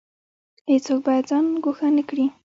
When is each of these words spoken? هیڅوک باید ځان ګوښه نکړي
هیڅوک 0.71 0.99
باید 1.05 1.23
ځان 1.29 1.45
ګوښه 1.63 1.87
نکړي 1.97 2.25